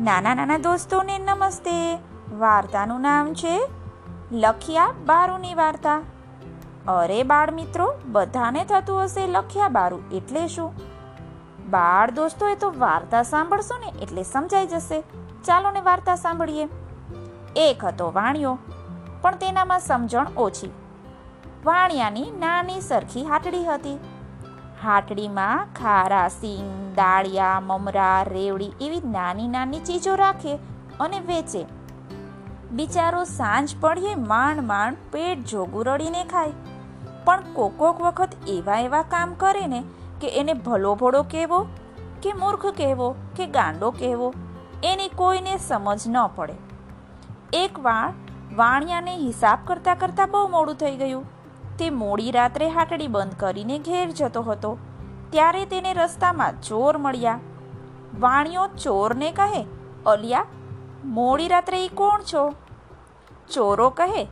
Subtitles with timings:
[0.00, 1.72] નાના નાના દોસ્તોને નમસ્તે.
[2.38, 3.54] વાર્તાનું નામ છે
[4.32, 5.96] લખિયા બારુની વાર્તા.
[6.88, 10.70] અરે બાળ મિત્રો, બધાને થતું હશે લખ્યા બારુ એટલે શું?
[11.70, 15.00] બાળ દોસ્તો એ તો વાર્તા સાંભળશો ને એટલે સમજાઈ જશે.
[15.44, 16.68] ચાલો ને વાર્તા સાંભળીએ.
[17.56, 18.58] એક હતો વાણિયો,
[19.22, 20.72] પણ તેનામાં સમજણ ઓછી.
[21.64, 23.98] વાણિયાની નાની સરખી હાટડી હતી.
[24.84, 30.56] હાટડીમાં ખારા સિંગ દાળિયા મમરા, રેવડી એવી નાની નાની ચીજો રાખે
[31.00, 31.66] અને વેચે.
[32.72, 36.52] બિચારો સાંજ પડીએ માંડ માંડ પેટ જોગું રડીને ખાય.
[37.24, 39.84] પણ કોક કોક વખત એવા એવા કામ કરે ને
[40.20, 41.66] કે એને ભલો ભોળો કહેવો,
[42.22, 44.34] કે મૂર્ખ કહેવો, કે ગાંડો કહેવો,
[44.84, 46.54] એની કોઈને સમજ ન પડે.
[47.52, 48.12] એક વાર
[48.54, 51.39] વાણિયાને હિસાબ કરતાં કરતાં બહુ મોડું થઈ ગયું.
[51.80, 54.78] તે મોડી રાત્રે હાટડી બંધ કરીને ઘેર જતો હતો.
[55.30, 57.40] ત્યારે તેને રસ્તામાં ચોર મળ્યા.
[58.20, 59.66] વાણિયો ચોરને કહે,
[60.06, 60.46] અલિયા,
[61.04, 62.54] મોડી રાત્રે એ કોણ છો?
[63.52, 64.24] ચોરો કહે,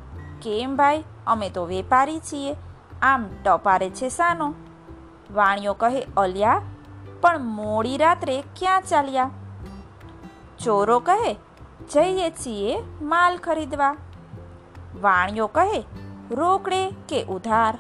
[0.43, 2.57] કેમ ભાઈ, અમે તો વેપારી છીએ,
[3.03, 4.55] આમ ટપારે છે સાનો.
[5.35, 6.63] વાણિયો કહે, અલિયા,
[7.21, 9.31] પણ મોડી રાત્રે ક્યાં ચાલ્યા?
[10.65, 11.35] ચોરો કહે,
[11.91, 13.97] જઈએ છીએ માલ ખરીદવા.
[15.01, 15.85] વાણિયો કહે
[16.31, 17.79] રોકડે કે ઉધાર?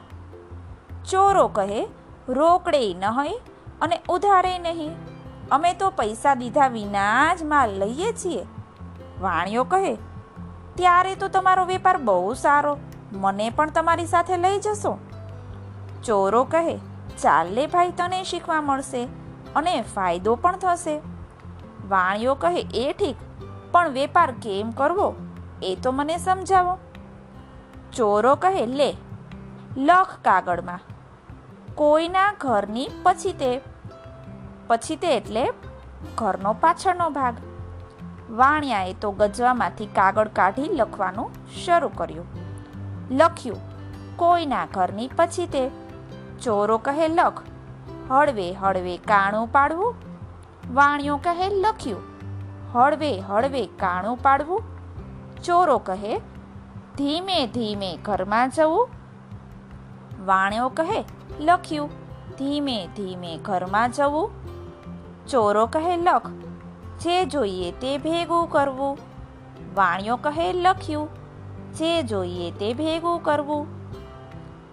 [1.10, 1.86] ચોરો કહે,
[2.28, 3.41] રોકડે નહીં
[3.80, 4.96] અને ઉધારે નહીં.
[5.50, 8.46] અમે તો પૈસા દીધા વિના જ માલ લઈએ છીએ.
[9.20, 9.94] વાણિયો કહે,
[10.74, 12.78] ત્યારે તો તમારો વેપાર બહુ સારો.
[13.12, 14.98] મને પણ તમારી સાથે લઈ જશો.
[16.04, 16.76] ચોરો કહે,
[17.22, 19.04] ચાલે ભાઈ તને શીખવા મળશે
[19.56, 21.00] અને ફાયદો પણ થશે.
[21.88, 23.16] વાણિયો કહે, એ ઠીક,
[23.72, 25.14] પણ વેપાર કેમ કરવો?
[25.62, 26.78] એ તો મને સમજાવો.
[27.92, 28.97] ચોરો કહે, લે,
[29.77, 30.81] લખ કાગળમાં.
[31.75, 33.61] કોઈના ઘરની પછી તે
[34.67, 35.53] પછી તે એટલે
[36.14, 37.34] ઘરનો પાછળનો ભાગ.
[38.31, 41.31] વાણિયાએ તો ગજવામાંથી કાગળ કાઢી લખવાનું
[41.65, 42.26] શરૂ કર્યું.
[43.10, 43.60] લખ્યું,
[44.16, 45.70] કોઈના ઘરની પછી તે
[46.43, 47.43] ચોરો કહે, લખ.
[48.10, 49.94] હળવે હળવે કાણું પાડવું.
[50.75, 52.03] વાણિયો કહે, લખ્યું.
[52.72, 54.62] હળવે હળવે કાણું પાડવું.
[55.44, 56.20] ચોરો કહે
[56.98, 58.88] ધીમે ધીમે ઘરમાં જવું.
[60.26, 61.04] વાણ્યો કહે,
[61.41, 61.91] લખ્યું.
[62.38, 64.31] ધીમે ધીમે ઘરમાં જવું.
[65.26, 66.26] ચોરો કહે, લખ.
[67.00, 68.98] જે જોઈએ તે ભેગું કરવું.
[69.75, 71.08] વાણિયો કહે, લખ્યું.
[71.75, 73.66] જે જોઈએ તે ભેગું કરવું.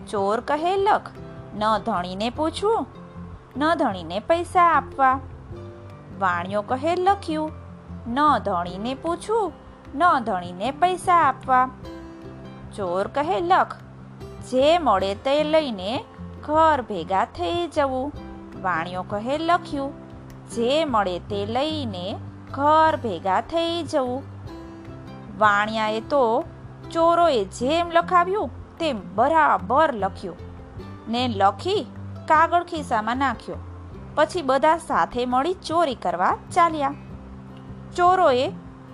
[0.07, 1.09] ચોર કહે, લખ.
[1.55, 2.87] ન ધણીને પૂછવું.
[3.57, 5.19] ન ધણીને પૈસા આપવા.
[6.19, 7.51] વાણિયો કહે, લખ્યું.
[8.07, 9.53] ન ધણીને પૂછવું.
[9.95, 11.69] ન ધણીને પૈસા આપવા.
[12.75, 13.73] ચોર કહે, લખ,
[14.51, 16.03] જે મળે તે લઈને
[16.43, 18.11] ઘર ભેગા થઈ જવું.
[18.61, 19.93] વાણિયો કહે, લખ્યું,
[20.49, 22.15] જે મળે તે લઈને
[22.51, 24.23] ઘર ભેગા થઈ જવું.
[25.37, 26.43] વાણિયાએ તો
[26.91, 30.35] ચોરોએ જેમ લખાવ્યું, તેમ બરાબર લખ્યું.
[31.07, 31.87] ને લખી
[32.27, 33.55] કાગળ ખિસ્સામાં નાખ્યો.
[34.15, 36.93] પછી બધા સાથે મળી ચોરી કરવા ચાલ્યા.
[37.95, 38.51] ચોરોએ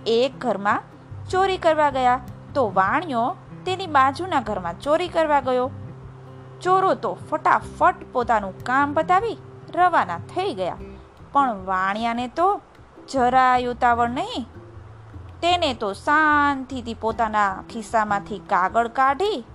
[0.07, 0.81] એક ઘરમાં
[1.29, 2.19] ચોરી કરવા ગયા.
[2.53, 3.35] તો વાણિયો
[3.65, 5.67] તેની બાજુના ઘરમાં ચોરી કરવા ગયો.
[6.61, 9.37] ચોરો તો ફટાફટ પોતાનું કામ બતાવી
[9.75, 10.77] રવાના થઈ ગયા.
[11.31, 12.47] પણ વાણિયાને તો
[13.11, 14.43] જરાય ઉતાવળ નહીં.
[15.41, 19.45] તેને તો શાંતિથી પોતાના ખિસ્સામાંથી કાગળ કાઢી,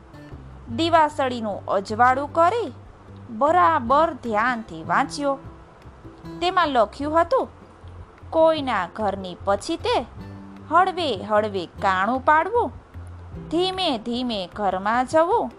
[0.77, 2.73] દીવાસળીનું અજવાળું કરી
[3.31, 5.35] બરાબર ધ્યાનથી વાંચ્યો.
[6.41, 7.49] તેમાં લખ્યું હતું,
[8.31, 9.97] કોઈના ઘરની પછી તે
[10.71, 12.73] હળવે હળવે કાણું પાડવું
[13.51, 15.51] ધીમે ધીમે ઘરમાં જવું.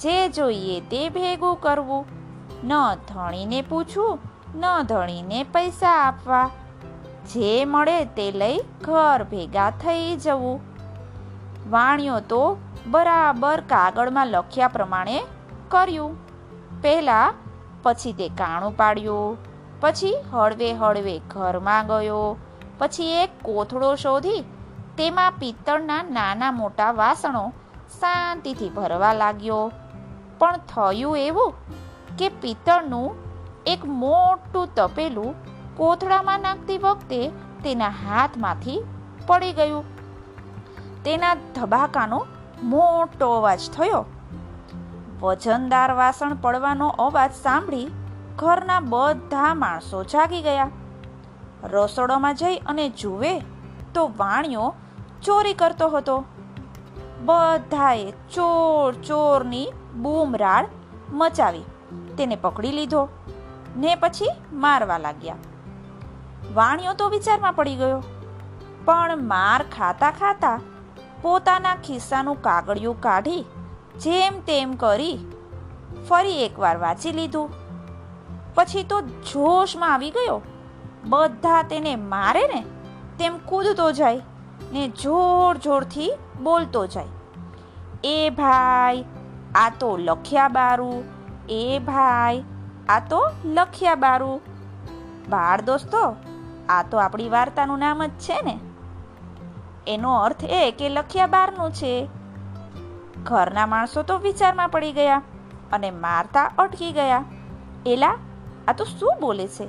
[0.00, 2.06] જે જોઈએ તે ભેગું કરવું.
[2.64, 4.18] ન ધણીને પૂછવું,
[4.54, 6.50] ન ધણીને પૈસા આપવા.
[7.28, 10.60] જે મળે તે લઈ ઘર ભેગા થઈ જવું.
[11.70, 15.24] વાણિયો તો બરાબર કાગળમાં લખ્યા પ્રમાણે
[15.68, 16.16] કર્યું.
[16.82, 17.34] પહેલાં
[17.82, 19.36] પછી તે કાણું પાડ્યું,
[19.80, 22.36] પછી હળવે હળવે ઘરમાં ગયો,
[22.78, 24.44] પછી એક કોથળો શોધી
[24.98, 27.52] તેમાં પિત્તળના નાના મોટા વાસણો
[28.00, 29.72] શાંતિથી ભરવા લાગ્યો.
[30.38, 31.54] પણ થયું એવું
[32.18, 33.16] કે પિત્તળનું
[33.66, 35.34] એક મોટું તપેલું
[35.76, 37.28] કોથળામાં નાખતી વખતે
[37.64, 38.82] તેના હાથમાંથી
[39.26, 39.84] પડી ગયું.
[41.04, 42.26] તેના ધબાકાનો
[42.62, 44.04] મોટો અવાજ થયો.
[45.20, 47.88] વજનદાર વાસણ પડવાનો અવાજ સાંભળી
[48.36, 50.68] ઘરના બધા માણસો જાગી ગયા.
[51.64, 53.38] રસોડામાં જઈ અને જુએ
[53.94, 54.74] તો વાણિયો
[55.22, 56.16] ચોરી કરતો હતો.
[57.24, 58.04] બધાએ
[58.34, 60.66] ચોર ચોરની બૂમરાળ
[61.12, 61.66] મચાવી,
[62.16, 63.02] તેને પકડી લીધો
[63.76, 65.40] ને પછી મારવા લાગ્યા.
[66.54, 68.00] વાણિયો તો વિચારમાં પડી ગયો,
[68.84, 70.58] પણ માર ખાતા ખાતા
[71.22, 73.42] પોતાના ખિસ્સાનું કાગળિયું કાઢી
[74.00, 75.16] જેમ તેમ કરી
[76.08, 77.48] ફરી એકવાર વાંચી લીધું.
[78.54, 80.40] પછી તો જોશમાં આવી ગયો,
[81.04, 82.60] બધા તેને મારે ને
[83.18, 84.22] તેમ કૂદતો જાય.
[84.72, 86.12] ને જોર જોરથી
[86.42, 87.06] બોલતો જાય.
[88.04, 89.04] એ ભાઈ,
[89.54, 91.04] આ તો લખ્યા બારું.
[91.48, 92.44] એ ભાઈ,
[92.88, 94.40] આ તો લખ્યા બારું.
[95.28, 96.16] બાળ દોસ્તો,
[96.68, 98.60] આ તો આપણી વાર્તાનું નામ જ છે ને.
[99.86, 102.08] એનો અર્થ એ કે લખ્યા બારનું છે.
[103.22, 105.22] ઘરના માણસો તો વિચારમાં પડી ગયા
[105.72, 107.24] અને મારતા અટકી ગયા.
[107.86, 108.16] એલા,
[108.68, 109.68] આ તો શું બોલે છે?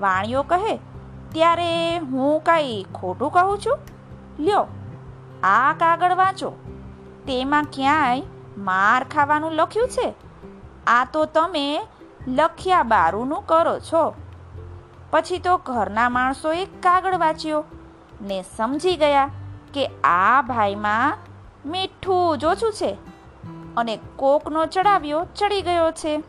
[0.00, 0.76] વાણીઓ કહે,
[1.28, 3.78] ત્યારે હું કાંઈ ખોટું કહું છું?
[4.38, 4.66] લ્યો,
[5.42, 6.50] આ કાગળ વાંચો.
[7.26, 8.22] તેમાં ક્યાંય
[8.58, 10.14] માર ખાવાનું લખ્યું છે?
[10.86, 11.86] આ તો તમે
[12.28, 14.14] લખ્યા બારુનું કરો છો.
[15.10, 17.64] પછી તો ઘરના માણસોએ કાગળ વાંચ્યો
[18.20, 19.30] ને સમજી ગયા
[19.74, 21.18] કે આ ભાઈમાં
[21.66, 22.96] મીઠું જ ઓછું છે
[23.76, 26.22] અને કોકનો ચડાવ્યો ચડી ગયો છે.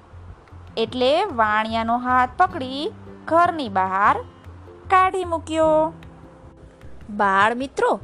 [0.77, 2.91] એટલે વાણિયાનો હાથ પકડી
[3.25, 4.21] ઘરની બહાર
[4.89, 5.93] કાઢી મૂક્યો.
[7.09, 7.99] બાળ મિત્રો,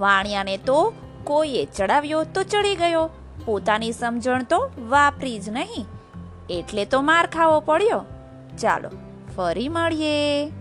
[0.00, 0.92] વાણિયાને તો
[1.24, 3.10] કોઈએ ચડાવ્યો તો ચડી ગયો.
[3.44, 5.86] પોતાની સમજણ તો વાપરી જ નહીં.
[6.50, 8.04] એટલે તો માર ખાવો પડ્યો.
[8.58, 8.90] ચાલો,
[9.36, 10.52] ફરી મળીએ.